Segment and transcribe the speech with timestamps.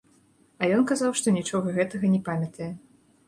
[0.61, 2.71] А ён казаў, што нічога гэтага не памятае.